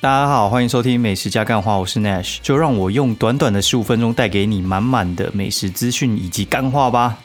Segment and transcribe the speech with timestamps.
[0.00, 7.18] 大家好，欢迎收听美食加干话，我是 Nash，就让我用短短的十五分钟带给你满满的美食资讯以及干话吧。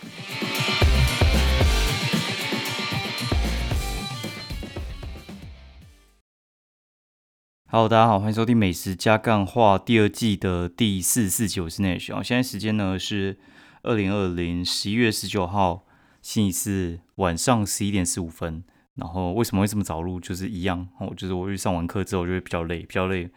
[7.69, 12.23] Hello，大家好，欢迎收听美食加干话第二季的第四四集，我是 Nash 啊。
[12.23, 13.37] 现在时间呢是
[13.83, 15.85] 二零二零十一月十九号
[16.23, 18.63] 星期四晚上十一点十五分。
[18.95, 20.19] 然后为什么会这么早录？
[20.19, 23.29] 就是一样，我就是我去上完课之后就会比较累，比较累，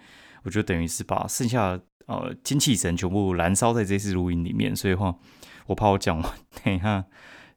[0.42, 5.14] 我就等于是把剩下呃精气神全部燃烧在这次录音里面，所以话
[5.66, 6.32] 我怕我讲完
[6.62, 7.04] 等一下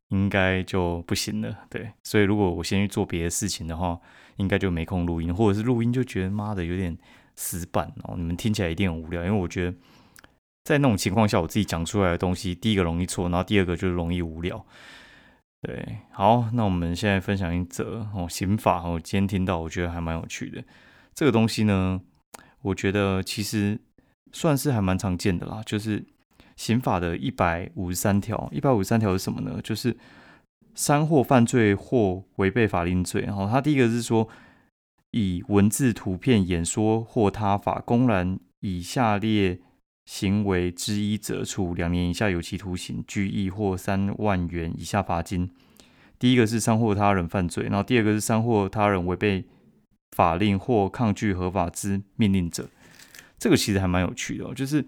[0.10, 4.00] 应该就不行了，对，所以如果我先去做别的事情的话，
[4.38, 6.98] 应该就没空录音，或者是录音就觉得妈的有点
[7.36, 9.78] 死板哦，你们听起来一定很无聊，因为我觉得
[10.64, 14.66] 在那种情况下，我自己讲出来的东西，第一个容易错，然后第二个就容易无聊。
[15.62, 20.64] 对，好，那我们现在分享一则哦，刑法哦，今天听到我觉得还蛮有趣的。
[21.14, 22.00] 这个东西呢，
[22.62, 23.78] 我觉得其实
[24.32, 26.06] 算是还蛮常见的啦，就是
[26.56, 28.50] 刑法的一百五十三条。
[28.54, 29.60] 一百五十三条是什么呢？
[29.62, 29.98] 就是
[30.76, 33.24] 三或犯罪或违背法令罪。
[33.24, 34.30] 然后它第一个是说，
[35.12, 39.60] 以文字、图片、演说或他法公然以下列。
[40.10, 45.52] 行为之一者，处两年以下有期徒刑、拘役或三万元以下罚金。
[46.18, 49.46] 第一个是伤或他人犯罪，然后第二个是伤或他人违背
[50.18, 52.68] 法令或抗拒合法之命令者。
[53.38, 54.84] 这个其实还蛮有趣的，哦就是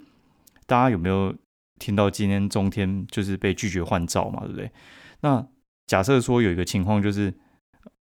[0.65, 1.35] 大家有没有
[1.77, 4.39] 听到今天中天就是被拒绝换照嘛？
[4.39, 4.71] 对不对？
[5.19, 5.45] 那
[5.85, 7.31] 假设说有一个情况，就是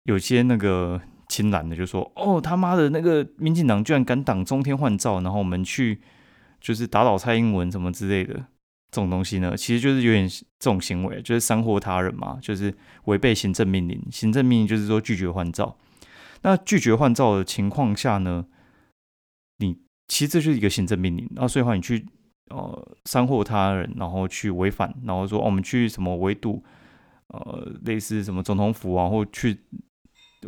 [0.03, 0.99] 有些那个
[1.29, 6.01] 亲蓝的就说：“哦，他妈的，那个民进党居然敢挡中天换照，然后我们去。”
[6.65, 14.01] 就是打倒蔡英文什么之类的这种东西呢，其实就是有点这种行为，就是伤祸他人嘛，就是违背行政命令。
[14.11, 15.77] 行政命令就是说拒绝换照。
[16.41, 18.47] 那拒绝换照的情况下呢，
[19.59, 19.77] 你
[20.07, 21.29] 其实这就是一个行政命令。
[21.35, 22.03] 然后所以话你去
[22.49, 26.63] 呃伤祸他人，然后去违反，然后说我们去什么围堵
[27.27, 29.59] 呃类似什么总统府啊，或去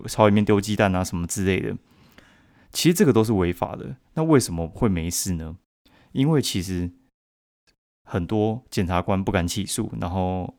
[0.08, 1.78] 朝里面丢鸡蛋啊什么之类的，
[2.72, 3.98] 其实这个都是违法的。
[4.16, 5.58] 那为什么会没事呢？
[6.12, 6.92] 因为其实
[8.04, 10.58] 很多检察官不敢起诉，然后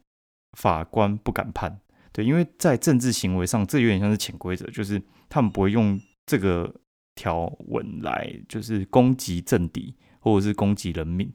[0.52, 1.80] 法官不敢判，
[2.12, 6.74] 对，因为在政治行为上，这有点像是潜规则，就是他们不会用这个
[7.14, 11.32] 条文来就是攻击政敌或者是攻击人民，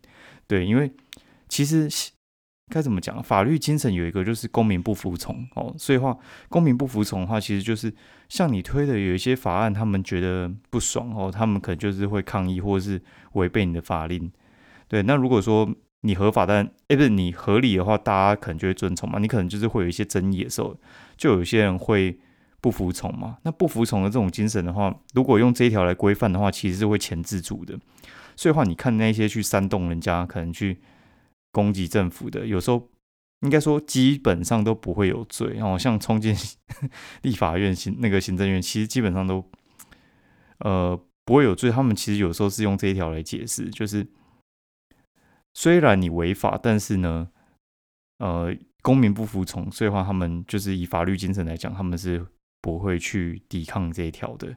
[0.48, 0.92] 对，因为
[1.50, 1.90] 其实
[2.70, 6.18] 该怎么讲，法律精神有一个就是公民不服从哦，所以话
[6.50, 7.94] 公民不服从的话，其实就是
[8.30, 13.02] 像你推的有一些法案，他们觉得不爽哦，他们可能就是会抗议或者是。
[13.34, 14.32] 违背你的法令，
[14.88, 15.02] 对。
[15.02, 15.68] 那如果说
[16.02, 19.18] 你合法，但哎不是你合理的话，大家可能就会遵从嘛。
[19.18, 20.78] 你可能就是会有一些争议的时候，
[21.18, 22.16] 就有些人会
[22.62, 23.40] 不服从嘛。
[23.42, 27.76] 那不服从的这种精神的话，如果用这一条来规范的话，其实是会钳制住的。
[28.36, 30.80] 所以话，你看那些去煽动人家，可能去
[31.54, 32.90] 攻击政府的，有时候
[33.44, 35.54] 应该说基本上都不会有罪。
[35.54, 36.36] 然后像冲进
[37.24, 39.50] 立法院行那个行政院，其实基本上都
[40.60, 41.00] 呃。
[41.26, 44.06] 不会有罪，他们其实有时候是用这一条来解释，就是
[45.54, 47.30] 虽然你违法，但是呢，
[48.18, 52.28] 呃，公民不服从，所以话他们就是以法律精神来讲，他们是
[52.60, 54.54] 不会去抵抗这一条的。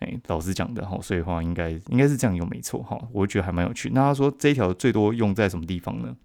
[0.00, 3.90] 哎，老师讲的哈，所以话应该应该是这样用没错哈，我觉得还蛮有趣。
[3.94, 6.16] 那他说这一条最多用在什么地方呢？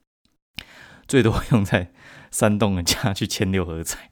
[1.08, 1.94] 最多用在
[2.32, 4.10] 煽动人家去签六合彩，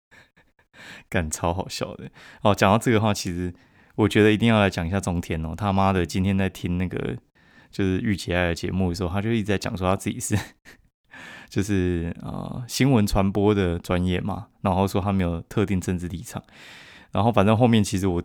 [1.08, 2.10] 感超好笑的。
[2.42, 3.54] 哦，讲到这个话，其实。
[3.96, 7.16] 我觉得一定要来讲一下中天哦，他妈的，今天在听那个
[7.70, 10.38] 就是玉琪爱的节目的时候，他就一直在讲说他自己是
[11.48, 16.42] 就是啊新闻传播的专业嘛，然后说他没有特定政治立场，
[17.10, 18.22] 然后反正后面其实我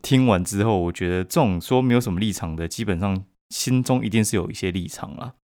[0.00, 5.34] 听完之后，我觉得这种说没有什么立场的，基本上心中一定是有一些立场了。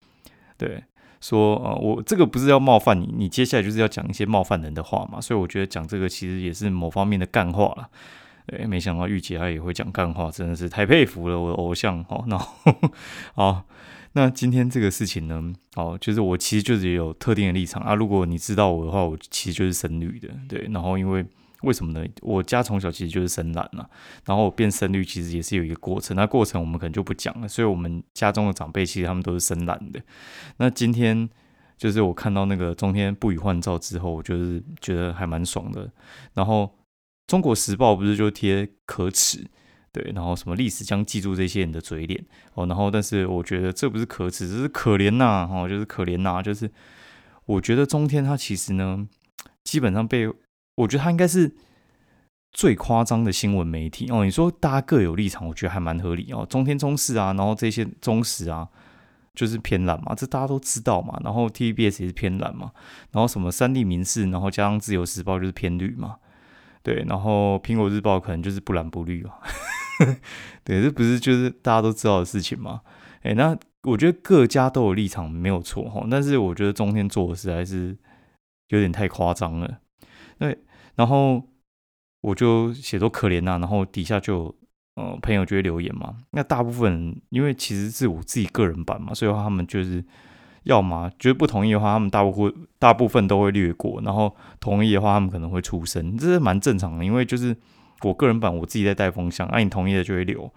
[0.56, 0.84] 对，
[1.20, 7.90] 说呃我这个不是要冒犯你，你接下来就是要讲一些冒犯人的话嘛，所以我觉得讲这个其实也是某方面的干话了。
[8.46, 12.24] 哎，没想到玉姐她也会讲干话，真的是太佩服了，我的偶像哦。
[12.28, 12.38] 那
[13.36, 13.64] 好，
[14.12, 17.94] 那今天这个事情呢，哦，就是我其实就是有特定的立场啊。
[17.94, 20.66] 如果你知道我的话，我其实就是神女的，对。
[20.72, 21.22] 然后因为
[21.62, 22.06] 为什么呢？
[22.22, 23.88] 我家从小其实就是深蓝了，
[24.24, 27.48] 然后变深绿其实也是有一个过程，那过程我们可能就不讲了。
[27.48, 30.00] 所以我们家中的长辈其实他们都是深蓝的。
[30.58, 31.28] 那今天
[31.76, 35.90] 就是我看到那个中天不予换照之后，我就是觉得还蛮爽的，
[36.34, 36.74] 然后。
[37.28, 39.46] 中国时报不是就贴可耻，
[39.92, 42.24] 对，然后什么历史将记住这些人的嘴脸
[42.54, 46.70] 哦，然后但是我觉得这不是可耻，这是可怜呐，哦，就是可怜呐，就是
[47.44, 49.06] 我觉得中天他其实呢，
[49.62, 50.26] 基本上被
[50.78, 51.54] 我觉得他应该是
[52.52, 54.24] 最夸张的新闻媒体哦。
[54.24, 56.46] 你说大家各有立场，我觉得还蛮合理哦。
[56.48, 58.68] 中天、中视啊，然后这些中实啊，
[59.34, 61.20] 就是偏蓝嘛，这大家都知道嘛。
[61.24, 62.72] 然后 TVBS 也是偏蓝嘛，
[63.12, 66.16] 然后什么三立民视，然后加上自由时报就是偏绿嘛。
[66.82, 69.40] 对，然后苹果日报可能就是不蓝不绿啊。
[70.62, 72.82] 对，这不是就是大家都知道的事情吗？
[73.22, 76.06] 哎，那我觉得各家都有立场，没有错哈。
[76.08, 77.96] 但是我觉得中天做的实在是
[78.68, 79.80] 有点太夸张了。
[80.98, 81.42] 然后
[82.20, 84.54] 我就写多可怜呐，然后底下就
[84.96, 86.18] 呃朋友就会留言嘛。
[86.32, 90.04] 那大部分因为其实是我自己个人版嘛，所以话他们就是
[90.64, 97.56] 要么觉得不同意的话，他们大部分大部分都会略过，然后同意的话，他们可能会出声，这是蛮正常的，因为就是。
[98.02, 100.54] 我个人版我自己在带风向，那你同意的就会留。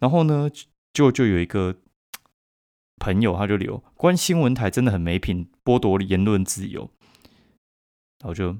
[0.00, 0.50] 然后呢，
[0.92, 1.74] 就就有一个
[3.00, 6.90] 朋友他就留，关新闻台真的很没品，剥夺言论自由。
[8.18, 8.54] 然后就，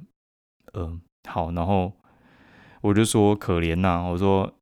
[0.73, 1.93] 嗯，好，然后
[2.81, 4.55] 我就说可怜呐，我说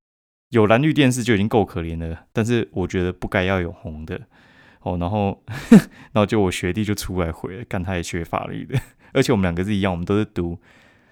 [0.50, 4.20] 有蓝绿电视就已经够可怜了，但是我觉得不该要有红的。
[4.82, 5.44] 哦，然后，
[6.12, 8.76] 然后就我学弟就出来回了，干他也学法律的，
[9.12, 10.58] 而且我们两个是一样，我们都是读。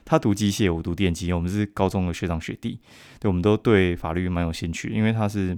[0.05, 2.81] 他读机械，我读电机，我们是高中的学长学弟，
[3.20, 5.56] 对，我们都对法律蛮有兴趣，因为他是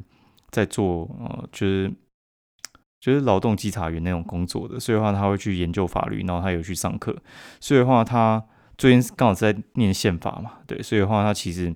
[0.51, 1.91] 在做呃，就是
[3.01, 7.17] 就是劳动稽查员那种工作的，所以的话他会去研究法律，然后他有去上课，
[7.61, 8.45] 所以的话他
[8.79, 11.75] 最近刚好在念宪法嘛，对，所以的话他其实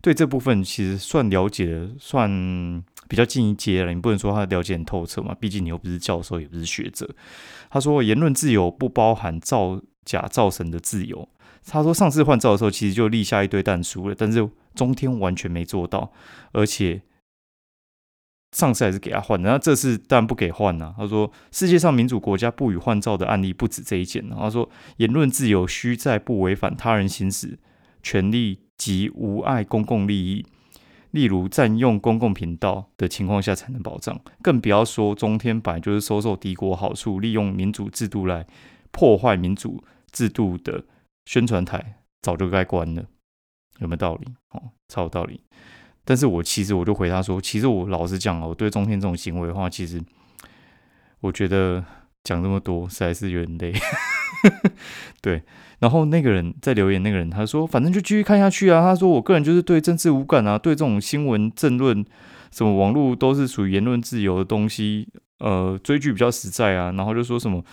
[0.00, 3.92] 对这部分其实算了解的，算比较近一阶了。
[3.92, 7.08] 你不能说他了解很透彻嘛，毕竟你又不是教授，也不是学者。
[7.70, 11.28] 他说言论自由不包含造假造神的自由。
[11.68, 16.12] 他说上次换照的时候，其实就立下一堆弹书了，但是中天完全没做到，
[16.52, 17.02] 而且
[18.52, 20.94] 上次还是给他换的，那这次当然不给换呢。
[20.96, 24.28] 他说世界上民主国家不予换照的案例不止这一件。
[24.30, 27.58] 他说言论自由需在不违反他人行使
[28.02, 30.46] 权利及无碍公共利益，
[31.10, 38.46] 例如占用公共频道的情况下才能保障，更不要说中天版就是收受敌国好处，利用民主制度来
[38.90, 39.82] 破坏民主
[40.12, 40.84] 制度的。
[41.26, 43.04] 宣传台早就该关了，
[43.80, 44.28] 有没有道理？
[44.50, 45.40] 哦，超有道理。
[46.08, 50.00] 但是我其实我就回答说，其实我老实讲啊，我对中天这种行为的话，其实
[51.20, 51.84] 我觉得
[52.22, 53.78] 讲这么多实在是有点累。
[55.20, 55.42] 对，
[55.80, 58.80] 然后那个人在留言，那个人他说，反正就继续看下去啊。
[58.82, 62.04] 他说，我个人就是对政治无感啊，对这种新闻政论
[62.52, 65.08] 什么网络都是属于言论自由的东西，
[65.40, 66.92] 呃，追剧比较实在啊。
[66.92, 67.64] 然后就说什么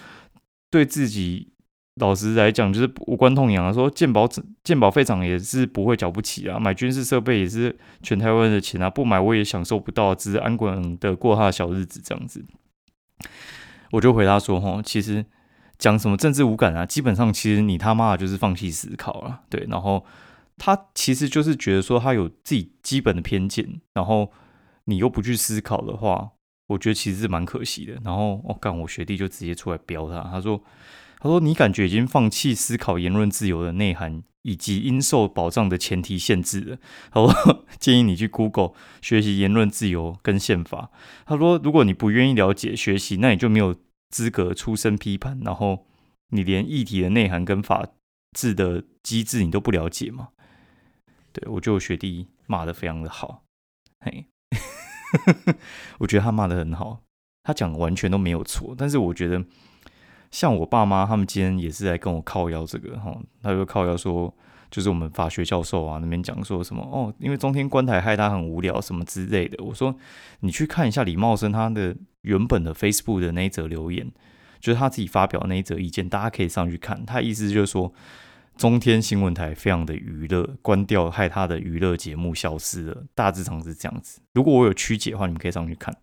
[0.72, 1.53] 对自己。
[1.98, 3.72] 老实来讲，就是无关痛痒啊。
[3.72, 4.28] 说健保
[4.64, 12.44] 健保费长也是不会缴不起啊，买军事设备也是全台湾的钱啊，不买我也享受不到，只是安稳的过他的小日子这样子。
[13.92, 15.24] 我就回答说：哈，其实
[15.78, 19.42] 讲什么政治无感啊，基本上其实你他妈的就是放弃思考了。
[19.48, 20.04] 对，然后
[20.58, 24.32] 他其实就是觉得说他有自己基本的偏见，然后
[24.86, 26.32] 你又不去思考的话，
[26.70, 27.94] 我觉得其实是蛮可惜的。
[28.04, 30.60] 然后我干，我学弟就直接出来飙他，他说。
[31.24, 36.78] 他说：“你感觉已经放弃思考言论自由的内涵以及应受保障的前提限制了。
[37.12, 40.92] 他说 建议你去 Google 学习言论自由跟宪法。
[41.26, 43.74] 他说，如果你不愿意了解学习，那你就没有
[44.10, 45.40] 资格出声批判。
[45.46, 45.88] 然后
[46.32, 47.88] 你连议题的内涵跟法
[48.38, 50.28] 治的机制你都不了解吗？
[51.32, 53.44] 对我就学弟骂的非常的好，
[54.02, 54.28] 嘿，
[56.00, 57.00] 我觉得他骂的很好，
[57.44, 59.46] 他讲完全都没有错，但是我觉得。”
[60.34, 64.34] 像我爸妈他们今天也是来跟我靠腰这个哈，他就靠腰说，
[64.72, 69.64] 就是我们法学教授啊那边讲说什么哦，因为中天观台害他很无聊什么之类的。
[69.64, 69.96] 我说
[70.40, 74.12] 你去看一下李茂生他的原本的 Facebook 的那一则留言，
[74.60, 77.06] 就是他自己发表那一则意见，大家可以上去看。
[77.06, 77.94] 他意思就是说，
[78.58, 84.20] 中天新闻台非常的娱乐，关掉害他的娱乐节目消失了，大致上是这样子。
[84.34, 85.96] 如果我有曲解的话，你们可以上去看。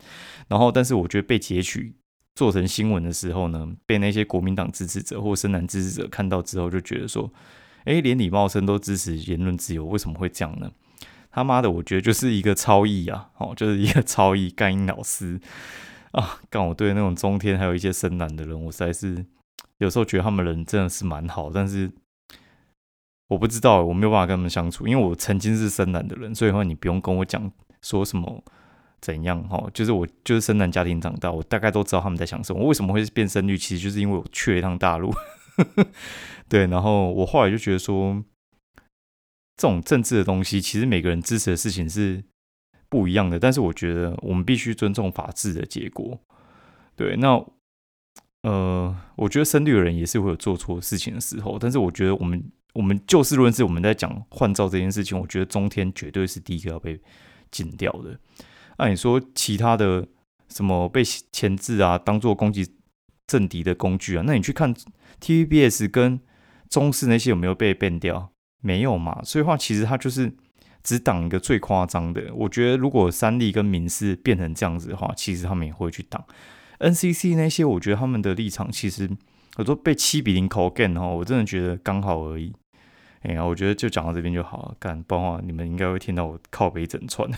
[0.47, 1.97] 然后，但是我觉得被截取。
[2.35, 7.31] 做成新闻的时候呢，被那些国民党支持者或深蓝支持者看到之后，就觉得说
[7.85, 10.71] ：“哎，连李茂生都支持言论自由，为什么会这样呢？”
[11.33, 13.31] 他妈的，我觉得就是一个超意啊！
[13.37, 15.41] 哦，就是一个超意干音老师
[16.13, 16.41] 啊！
[16.49, 19.25] 干我对那种中天还有一些深蓝的人，我实在是
[19.79, 21.91] 有时候觉得他们人真的是蛮好，但是
[23.29, 28.43] 我不知道，我没有办法跟他们相处，因为我曾经是深蓝的人，所以话你不用跟我讲说什么。
[29.01, 29.69] 怎样哈？
[29.73, 32.65] 就是我就是生男家庭长大，我大概都知道他们在想什么。
[32.67, 33.57] 为什么会变声率？
[33.57, 35.11] 其实就是因为我去了一趟大陆，
[36.49, 36.67] 对。
[36.67, 38.23] 然后我后来就觉得说，
[39.57, 42.23] 这种政治的东西，其实每个人支持的事情是
[42.89, 43.39] 不一样的。
[43.39, 46.21] 但是我觉得我们必须尊重法治的结果。
[46.95, 47.43] 对，那
[48.43, 52.43] 呃，我觉得深绿的人也是会有做错事情的时候，但是我觉得我们
[52.75, 57.01] 我们就事论事，我们在讲换照这件事情，我觉得中天绝对是第一个要被
[57.51, 58.19] 禁掉的。
[58.81, 60.07] 按你说其他的
[60.49, 62.75] 什么被前置啊，当做攻击
[63.27, 64.75] 政敌的工具啊，那你去看
[65.21, 66.21] TVBS 跟
[66.69, 68.31] 中视那些有没有被变掉？
[68.63, 69.23] 没有嘛？
[69.23, 70.33] 所以话其实它就是
[70.83, 72.35] 只挡一个最夸张的。
[72.35, 76.25] 我觉得如果三立跟民视变成这样子的话，其实他们也会去挡
[76.79, 77.65] NCC 那些。
[77.65, 79.11] 我觉得他们的立场其实。
[79.57, 82.55] 我说被七比零扣 gain 哈，我真的觉得刚好而已。
[83.21, 84.75] 哎呀，我觉得就讲到这边就好了。
[84.79, 87.29] 干，不然话你们应该会听到我靠北整串。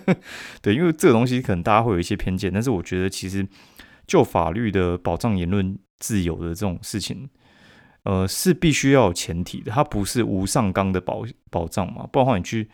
[0.62, 3.46] 对，因为这个东西可能大家会有一些偏见，但是我觉得其实
[4.06, 7.28] 就法律的保障言论自由的这种事情，
[8.04, 9.70] 呃，是必须要有前提的。
[9.70, 12.08] 它不是无上纲的保保障嘛？
[12.10, 12.70] 不然话，你去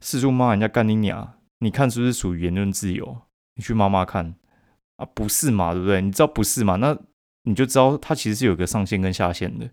[0.00, 3.18] 四处骂人家干你娘，你看是不是属于言论自由？
[3.56, 4.34] 你去骂骂看
[4.96, 5.74] 啊，不是嘛？
[5.74, 6.00] 对不对？
[6.00, 6.76] 你知道不是嘛？
[6.76, 6.96] 那
[7.42, 9.68] 你就知道它其实是有个上限跟下限的，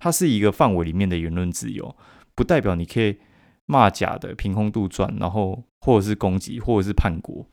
[0.00, 1.94] 它是一个范围里面的言论自由，
[2.34, 3.18] 不代表你可以
[3.66, 7.46] 骂假的、凭空杜撰，然后或者是攻击，或者是叛国，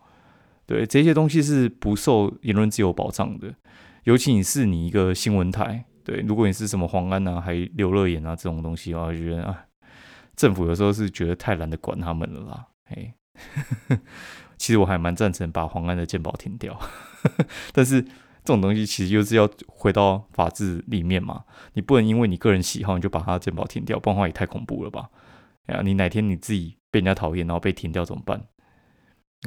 [0.66, 3.54] 对这些东西是不受言论自由保障的。
[4.06, 9.66] 尤其你是你一个新闻台，对，如果你是什么黄安啊、还刘乐言啊这种东西，我觉得啊，
[10.38, 12.68] 政府有时候是觉得太懒得管他们了啦。
[12.86, 13.14] 嘿，
[14.58, 16.80] 其实我还蛮赞成把黄安的鉴宝停掉，
[17.74, 18.06] 但是。
[18.48, 25.10] 这种东西其实就是要回到法治里面嘛，你不能因为你个人喜好你就把它健保停掉，不然的话也太恐怖了吧？
[25.66, 28.42] 哎呀，你哪天你自己被人家讨厌，然后被停掉怎么办？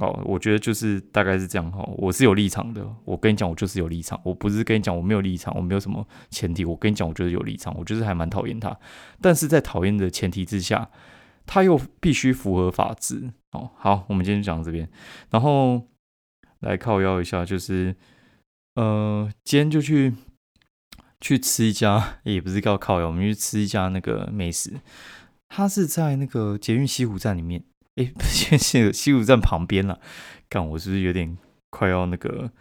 [0.03, 1.83] 哦，我觉得就是大概是这样哈。
[1.97, 6.67] 我是有立场的，我跟你讲，我就是有立场，我不是跟你讲我没有立场，我没有什么前提。
[6.67, 8.79] 我跟你讲，我就是有立场，我就是还蛮讨厌他，
[9.23, 10.91] 但是在讨厌的前提之下，
[11.47, 13.31] 他又必须符合法治。
[13.53, 14.87] 哦，好，我们今天讲到这边，
[15.31, 15.89] 然后
[16.59, 17.97] 来靠腰一下，就是。
[18.75, 20.15] 呃，今天就去
[21.21, 24.75] 去吃一家， 也不是叫烤鸭，我们去吃一家那个美食。
[25.49, 27.65] 它是在那个捷运西湖站里面，
[27.97, 30.01] 哎， 现在西湖站旁边了。
[30.49, 31.37] 干，我是不是有点
[31.71, 32.53] 快要那个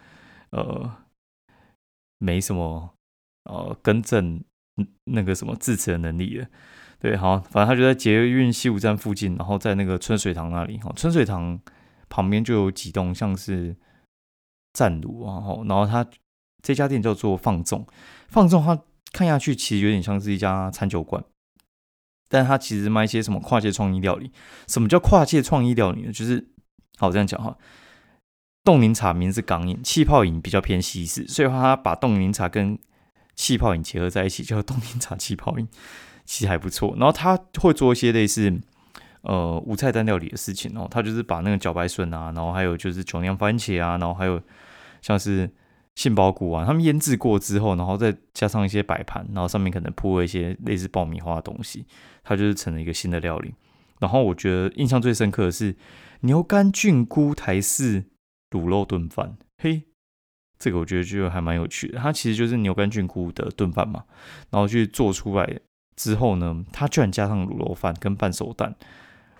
[0.50, 0.90] 呃，
[2.18, 2.92] 没什么
[3.44, 4.42] 呃更正
[5.04, 6.48] 那个什么字词的能力了？
[6.98, 10.76] 对，好，反正他就在捷运西湖站附近，然后在那个春水堂那里。
[10.78, 11.58] 哈，春水堂
[12.08, 13.76] 旁边就有几栋像是。
[14.72, 16.06] 站炉，然后，然后他
[16.62, 17.86] 这家店叫做放纵，
[18.28, 18.78] 放纵，它
[19.12, 21.24] 看下去其实有点像是一家餐酒馆，
[22.28, 24.30] 但它其实卖一些什么跨界创意料理。
[24.68, 26.12] 什么叫跨界创意料理呢？
[26.12, 26.48] 就是，
[26.98, 27.56] 好这样讲哈，
[28.62, 32.78] 冻柠茶名字港饮，气泡饮比较偏西式，所以他把冻柠茶跟
[33.34, 35.66] 气泡饮结合在一起，叫冻柠茶气泡饮，
[36.24, 36.94] 其实还不错。
[36.96, 38.60] 然后他会做一些类似。
[39.22, 44.40] 呃，无菜单料理的事情哦，他就是把那个茭白笋啊，然后还有就是酒酿番茄啊，然后还有
[45.02, 45.50] 像是
[45.94, 51.84] 杏鲍菇啊，他们腌制过之后，然后再加上一些摆盘，然后上面可能铺了一些类似爆米花的东西，
[52.22, 53.54] 它就是成了一个新的料理。
[53.98, 55.76] 然后我觉得印象最深刻的是
[56.20, 58.06] 牛肝菌菇台式
[58.50, 59.82] 卤肉炖饭，嘿，
[60.58, 61.98] 这个我觉得就还蛮有趣的。
[61.98, 64.04] 它其实就是牛肝菌菇的炖饭嘛，
[64.48, 65.60] 然后去做出来
[65.96, 68.74] 之后呢，它居然加上卤肉饭跟半熟蛋。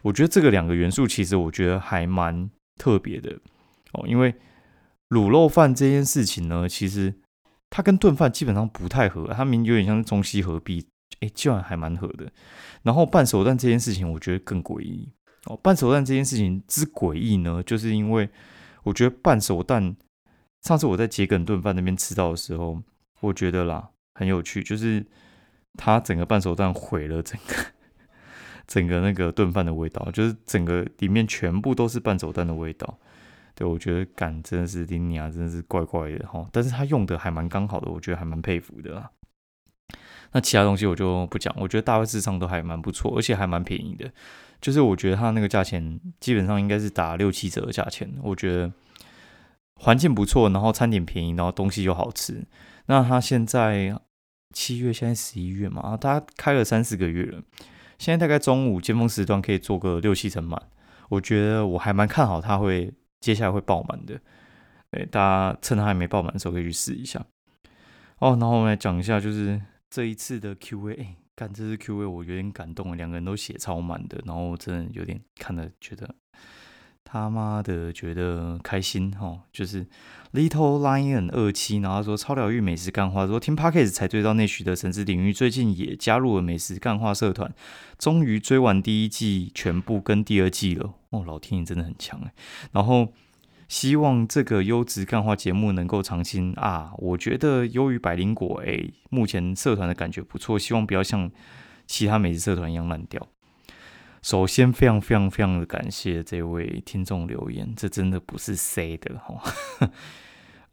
[0.03, 3.39] 我觉得这个两个元素其实我觉得还蛮特别的
[3.93, 4.35] 哦，因为
[5.11, 7.13] 卤肉饭这件事情呢，其实
[7.69, 10.87] 它跟炖饭基本上不太合，它明有点像是中西合璧，
[11.21, 12.33] 哎，居然还蛮合的。
[12.83, 15.13] 然后半熟蛋这件事情，我觉得更诡异
[15.47, 15.57] 哦。
[15.57, 18.29] 半熟蛋这件事情之诡异呢，就是因为
[18.85, 19.97] 我觉得半熟蛋，
[20.63, 22.81] 上次我在桔梗炖饭那边吃到的时候，
[23.21, 25.05] 我觉得啦很有趣，就是
[25.75, 27.55] 它整个半熟蛋毁了整个。
[28.71, 32.97] 整个那个炖饭的味道，就是整个里面全部都是半熟蛋的味道。
[33.57, 36.49] 对我觉得，感真的是丁尼亚真的是怪怪的哈。
[36.53, 39.11] 但是他用的还蛮刚好的，我觉得还蛮佩服的啦。
[40.31, 44.09] 那其他东西我就不讲，我觉得大致上都还蛮不错，而且还蛮便宜的。
[44.61, 48.09] 就是我觉得他那个价钱基本上应该是打六七折的价钱。
[48.23, 48.73] 我觉得
[49.75, 52.47] 环境不错，然后餐点便宜，然后东西又好吃。
[52.87, 54.01] 那他现在
[54.55, 57.43] 七月，现在十一月嘛，啊，他开了三四个月了。
[58.01, 60.59] 现在大概中午尖峰时段可以做个六七成满，
[61.11, 62.91] 我觉得我还蛮看好它会
[63.21, 64.19] 接下来会爆满的。
[64.91, 67.23] 对，大家趁它还没爆满的时候可以去试一下。
[68.21, 76.15] 哦，然后我们来讲一下，就是这一次的 Q&A，看这次 Q&A 我有点感动，两个人都写超满的，然后我真的有点看了觉得。
[77.05, 79.85] 他妈的，觉得开心哈，就是
[80.33, 87.53] Little Lion 二七，然后说超疗愈美食干话，说听 Podcast 才追到内许的神之领域，最近也加入了美食干话社团，
[87.99, 90.95] 终于追完第一季全部跟第二季了。
[91.11, 92.33] 哦，老天爷真的很强哎，
[92.71, 93.09] 然后
[93.67, 96.53] 希望这个优质干话节目能够长青。
[96.53, 101.29] 啊，我觉得优于百灵果哎，目前社团的感觉不错，希望不要像
[101.89, 103.27] 其他美食社团一样烂掉。
[104.23, 109.43] 首先，非常非常非常的感谢这位听众留言，这真的不是 C 的哈。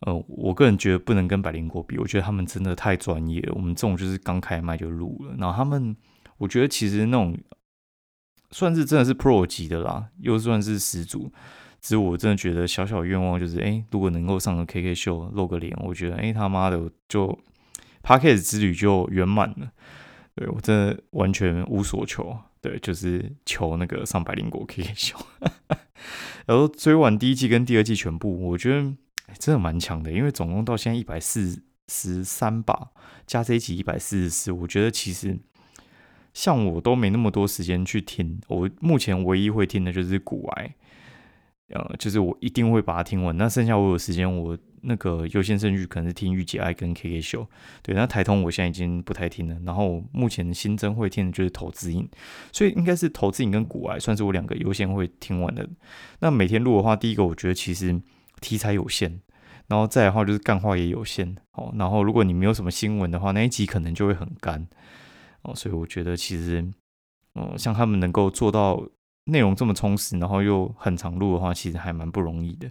[0.01, 3.53] 呃，我个人觉得不能跟百灵果比，我觉得他们真的太专业了。
[3.55, 5.95] 我们这种就是刚开麦就录了，然后他们，
[6.37, 7.35] 我觉得其实那种
[8.51, 11.31] 算是真的是 Pro 级的啦，又算是始祖。
[11.79, 17.27] 只是我真的觉得小小愿望就是，哎，如果能够上个 KK 秀露个脸，我觉得，哎，他妈的就
[18.01, 19.71] p a r k e s 之旅就圆满了。
[20.37, 25.17] 对我真的完全无所求，对，就是求那个上百灵果 KK 秀。
[26.45, 28.93] 然后追完第一季跟第二季全部，我觉得。
[29.37, 32.91] 真的蛮强的，因为总共到现在一百四十三把，
[33.25, 34.53] 加这一集一百四十四。
[34.53, 35.37] 我觉得其实
[36.33, 40.73] 像我都没那么多时间去听，我目前唯一会听的就是古癌，
[41.71, 43.35] 呃，就是我一定会把它听完。
[43.35, 47.47] 那剩下我有时间，我那个优先顺序可能是听御姐爱跟 K K 秀。
[47.83, 49.55] 对，那台通我现在已经不太听了。
[49.65, 52.09] 然后目前新增会听的就是投资影，
[52.51, 55.67] 所以应该是投资影跟古癌算是我两个优先会听完的。
[56.19, 58.01] 那每天录的话，第一个我觉得其实。
[58.39, 59.19] 题材有限，
[59.65, 61.73] 然后再的话就是干话也有限哦。
[61.75, 64.67] 然后如果你没有什么新闻的话，那一集可能就会很干
[65.41, 65.55] 哦。
[65.55, 66.61] 所以我觉得其实，
[67.33, 68.87] 嗯，像他们能够做到
[69.27, 72.69] 内容这么充实，然后又很长录的话，其实还蛮不容易的。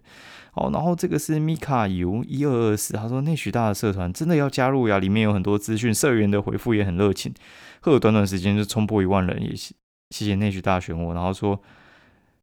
[0.52, 7.32] 好，然后这个是米卡尤一二二四，他说内许大的社团真的要加入呀，里面有很多资讯，社员的回复也很热情，
[7.80, 11.60] 赫短短时间就冲破一万人，也谢谢内许大选我，然后说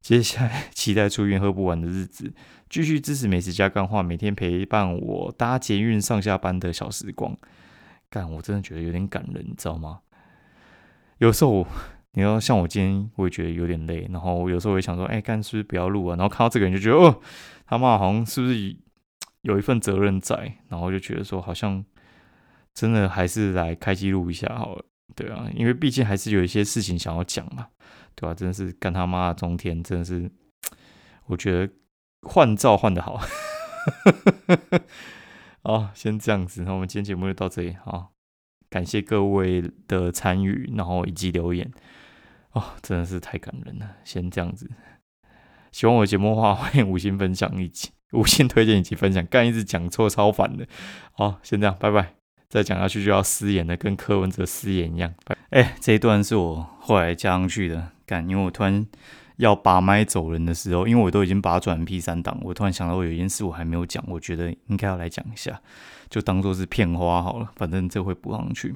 [0.02, 2.34] 接下来期待出院喝不完的日子。
[2.70, 7.38] 继续支持美食加干话，每天陪伴我搭捷运上下班的小时光，
[8.10, 10.00] 干我真的觉得有点感人，你知道吗？
[11.20, 11.66] 有时候
[12.14, 16.16] 你要像我今天，我也觉得有点累，然后我有时候我也想说，哎，干是不是不要录啊？
[16.16, 17.22] 然后看到这个人就觉得，哦，
[17.66, 18.76] 他妈好像是不是
[19.42, 20.58] 有一份责任在？
[20.70, 21.84] 然后就觉得说，好像
[22.74, 27.68] 真的还是来开机录一下好了，对啊，因为毕竟还是有一些事情想要讲嘛，
[28.16, 28.34] 对吧？
[28.34, 30.30] 真的是干他妈的中天，真的是，
[31.28, 31.74] 我觉得。
[32.26, 33.20] 换照换的好，
[35.62, 38.14] 好，先这样子，那我们今天节目就到这里，好，
[38.70, 41.70] 感谢各位的参与，然后以及留言，
[42.54, 44.70] 哦，真的是太感人了，先这样子，
[45.72, 50.68] 喜欢我的节目的话，欢迎五星分享以及五星推荐以及分享，干一直讲错超烦的，
[51.12, 52.14] 好，先这样，拜拜，
[52.50, 55.14] 再讲下去就要失言了，跟柯文哲失言一样，
[55.50, 58.88] 哎，这一段是我后来加上去的，干，因为我突然。
[59.38, 65.60] 要拔麦走人的时候，因为我都已经把转 P 三档，我突然想到我有一件事我还没有讲，我觉得应该要来讲一下，
[66.08, 68.76] 就当做是片花好了，反正这会补上去。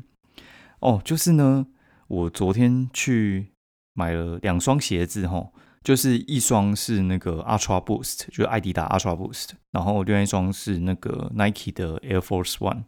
[0.79, 1.67] 哦，就是呢，
[2.07, 3.51] 我昨天去
[3.97, 5.49] 买了两双鞋子哈，
[5.83, 12.83] 就是一双是那个 Ultra Boost，就是艾迪达 Ultra Boost，然后另外一双是那个 Nike 的 Air Force One，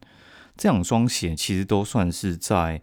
[0.56, 2.82] 这两双鞋其实都算是在。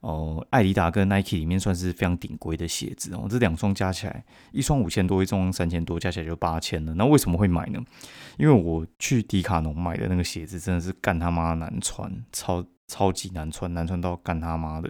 [0.00, 6.94] 哦，艾迪达跟 Nike 里面算是非常顶规的鞋子哦，这两双加起来，一双五千多，一双三千多，加起来就八千了。
[6.94, 7.80] 那为什么会买呢？
[8.36, 14.88] 因为我去迪卡侬买的那个鞋子真的是干他妈难穿，超超级难穿，难穿到干他妈的。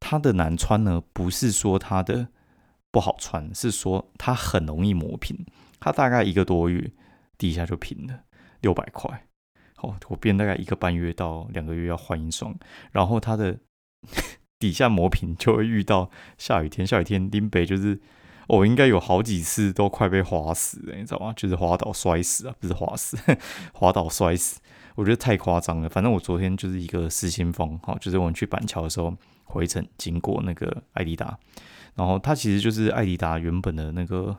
[0.00, 2.28] 它的难穿呢，不是说它的
[2.90, 5.46] 不好穿，是说它很容易磨平。
[5.80, 6.90] 它大概一个多月
[7.36, 8.20] 底下就平了，
[8.60, 9.26] 六百块。
[9.76, 12.54] 好，我变大概一个半月到两个月要换一双，
[12.92, 13.58] 然后它的。
[14.60, 18.00] 底下磨平就会遇到下雨天，下雨天林北就是
[18.48, 21.32] 我应该有好几次都快被滑死了，你知道吗？
[21.36, 23.16] 就是滑倒摔死啊，不是滑死，
[23.72, 24.60] 滑倒摔死，
[24.96, 25.88] 我觉得太夸张了。
[25.88, 29.16] 反正我昨天就是一个失心疯，好，就是我们去板桥的时候
[29.48, 31.38] 回程经过那个艾迪达，
[31.94, 34.36] 然后它其实就是艾迪达原本的那个，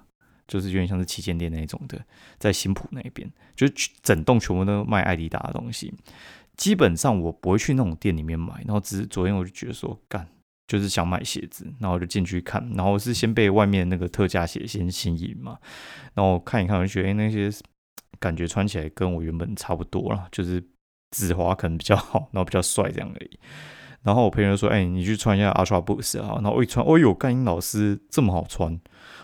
[0.48, 2.00] 就是有点像是旗舰店那种的，
[2.38, 5.94] 在新浦那边，就是整栋全部都卖艾迪达的东西。
[6.56, 10.28] 基本上我不会去那种店里面买，然后只是昨天我就觉得说干，
[10.68, 15.58] 就是想买鞋子，然后就进去看，然后是先被外面那个特价鞋先吸引嘛，
[16.14, 17.50] 然后看一看我就觉得哎那些
[18.20, 20.62] 感觉穿起来跟我原本差不多了，就是
[21.12, 23.40] 紫滑可能比较好，然后比较帅这样而已。
[24.04, 28.74] 然后我朋友说哎你去穿一下 Ultra Boost 啊，然后我一穿哦哟干英老师这么好穿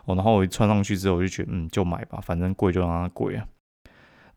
[0.06, 3.48] 哦，然后我一穿上去之后我就觉得嗯就买吧，反正贵就让它贵啊。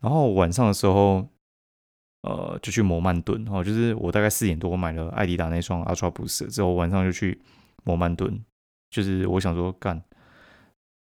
[0.00, 1.28] 然后晚上的时候。
[2.22, 7.40] 呃，就去摩曼顿哦，就是我大概四点多买了艾迪达那双 Ultra Boost 之后，晚上就去
[7.84, 8.44] 摩曼顿，
[8.90, 10.02] 就是我想说干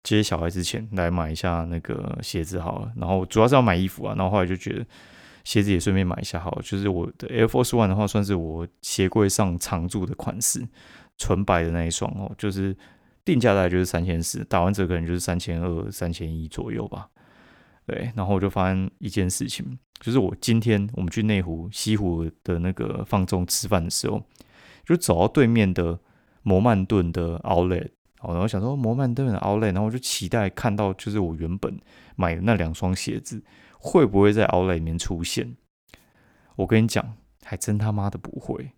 [0.03, 4.85] 接小孩之前来买一下那个鞋子好了，然后主要是要买衣服啊，然后后来就觉得
[5.45, 10.67] 鞋子也顺便买一下好，就是我的 Air Force One 的话，算是我鞋柜上常驻的款式，
[11.17, 12.77] 纯白的那一双哦，就是
[13.25, 17.09] 定价大概就是三千四，打完折可能就是三千二、三千一左右吧。
[17.87, 24.23] 对，然后我就发现一件事情，就是我今天我们去内湖西湖的那个放纵吃饭的时候，
[24.87, 25.99] 就走到对面的
[26.43, 31.79] 摩曼顿的 Outlet，哦，然后想说摩曼顿的 Outlet，然后我就期待看到就是我原本
[32.17, 33.43] 买的那两双鞋子
[33.85, 35.59] 会不会在 Outlet 里面出现。
[36.57, 38.73] 我跟你讲，还真他妈的不会。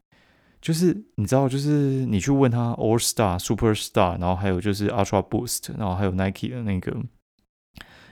[0.60, 6.90] 就是你知道，就是你去问他 All Star、Super Star，然后还有就是 Ultra Boost，然后还有 Nike 的那个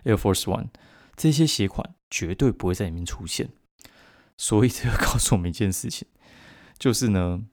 [0.05, 0.69] Air Force One，
[1.17, 3.49] 这些鞋款绝对不会在里面出现。
[4.39, 6.07] 所以这个告诉我们一件事情，
[6.79, 7.45] 就是呢，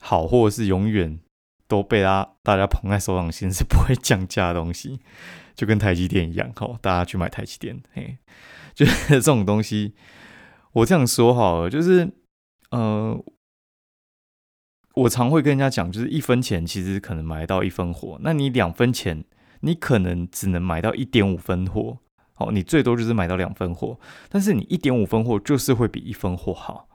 [0.00, 1.20] 好货是永远
[1.74, 5.00] 都被大大家捧在手掌心，是不会降价的东西，
[5.56, 8.18] 就跟台积电一样，吼，大家去买台积电，嘿，
[8.74, 9.94] 就是这种东西。
[10.72, 12.10] 我这样说好了，就是
[12.70, 13.16] 呃，
[14.94, 19.24] 我常会跟人家讲，就是一分钱其实可能买到一分货，那你两分钱，
[19.60, 21.98] 你可能只能买到一点五分货。
[22.34, 26.88] 好，你最多就是买到两分货，但是你一点五分货就是会比一分货好，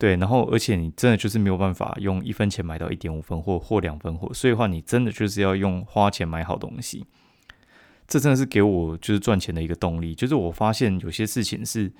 [0.00, 7.04] 对，然后而且你真的就是没有办法用一分钱买到一点五分货或两分货，所以的话你真的就是要用花钱买好东西，
[8.08, 11.92] 这真的是给我就是赚钱的一个动力，就是我发现有些事情是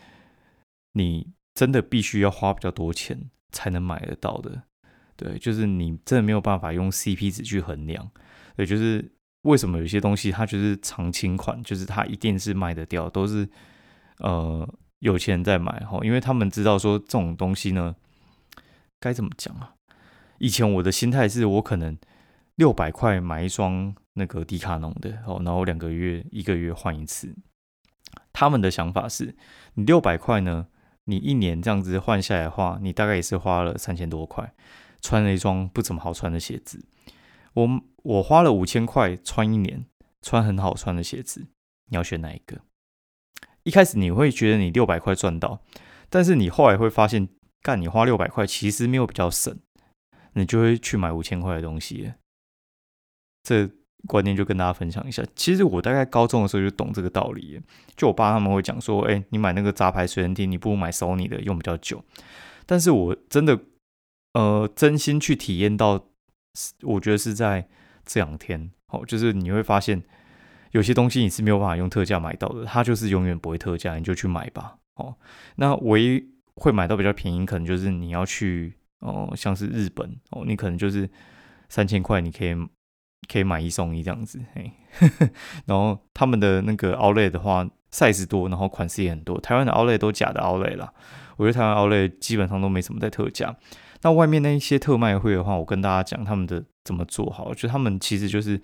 [0.95, 4.63] 你真的必须要花比较多钱才能买得到的，
[5.17, 8.11] 对，就是你真的没有办法用 CP 值去衡量，
[8.57, 9.13] 对，就是。
[9.45, 13.49] 为什么有些东西它就是常青款，就是它一定是卖得掉，都是
[14.19, 14.69] 呃
[15.01, 17.97] 有钱人在买哈，因为他们知道说这种东西呢，
[18.99, 19.75] 该怎么讲啊？
[20.39, 21.99] 以前我的心态是我可能
[22.55, 27.35] 六百块买一双那个迪卡侬的哦，然后两个月一个月换一次。
[28.33, 29.37] 他们的想法是，
[29.75, 30.69] 你六百块呢，
[31.05, 34.53] 你一年这样子换下来的话，你大概也是花了三千多块，
[35.01, 36.85] 穿了一双不怎么好穿的鞋子。
[37.55, 39.87] 我我花了五千块穿一年，
[40.23, 41.47] 穿很好穿的鞋子，
[41.89, 42.61] 你要选哪一个？
[43.63, 45.61] 一开始你会觉得你六百块赚到，
[46.09, 47.29] 但是你后来会发现，
[47.63, 49.59] 干你花六百块其实没有比较省，
[50.35, 52.13] 你就会去买五千块的东西。
[53.43, 53.69] 这
[54.07, 55.23] 观念就跟大家分享一下。
[55.35, 57.61] 其实我大概高中的时候就懂这个道理，
[57.97, 62.05] 就我爸他们会讲说，哎，你买那个杂牌随身听，你不如买 Sony 的，用比较久。
[62.67, 63.59] 但是我真的，
[64.35, 66.07] 呃，真心去体验到。
[66.83, 67.69] 我觉得是在
[68.05, 70.03] 这两天，哦，就是你会发现
[70.71, 75.15] 有些东西你是没有办法用特价买到的，它就是永远不会特价，你就去买吧，哦。
[75.57, 81.09] 那唯一会买到比较便宜，可能就是你要去哦，像是日本哦，你可能就是
[81.69, 82.55] 三千块，你可以
[83.31, 84.73] 可以买一送一这样子，嘿。
[85.67, 89.41] 然后他们的那个 Outlet 的话，size 多，然后款式也很多。
[89.41, 90.93] 台湾的 Outlet 都假的 Outlet 啦，
[91.37, 93.57] 我觉得台湾 Outlet 基本上都没什么在特价。
[94.03, 98.61] 那外面那一些特卖会的话，我跟大家讲他们的怎么做好，就他们其实就是，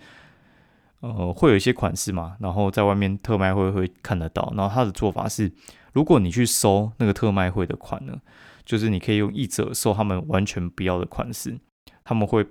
[1.17, 4.53] 呃，会有一些款式嘛，然后在外面特卖会会看得到。
[4.57, 5.53] 然后他的做法是，
[5.93, 8.21] 如果你去搜那个特卖会的款呢，
[8.65, 11.59] 就是你可以用一折收他们完全不要的款式，
[12.05, 12.47] 他们会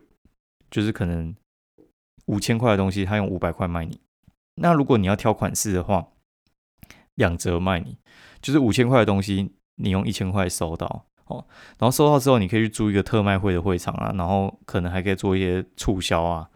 [0.70, 1.36] 就是可能
[2.28, 4.00] 五千块的东西，他用五百块卖你。
[4.56, 6.08] 那如果你要挑款式的话，
[7.15, 7.98] 两折卖你，
[8.41, 11.06] 就是五千块的东西，你用一千块收到。
[11.28, 11.44] 哦，
[11.80, 16.48] 然后收到之后，你可以去租一个特卖会的会场啊，然后可能还可以做一些促销啊，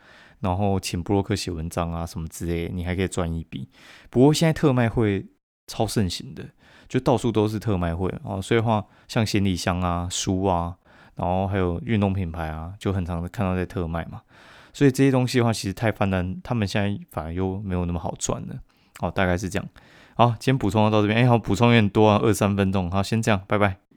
[0.41, 3.69] 然后请布洛克写文章啊什么之类，你还可以赚一笔。
[4.09, 5.25] 不过现在特卖会
[5.67, 6.45] 超盛行的，
[6.87, 10.75] 就到处都是特卖会哦，所以话像行李箱啊、书啊，
[11.15, 14.21] 然后还有运动品牌啊，就很常看到在特卖嘛。
[14.71, 18.55] 所以这些东西的话，其实太泛滥，他们现在反而又没有那么好赚了。
[18.99, 19.67] 哦，大概是这样。
[20.15, 22.89] 好，今天补充到这边，哎，好，补充有点多啊，二三分钟。
[22.89, 23.88] 好，先这样，拜拜。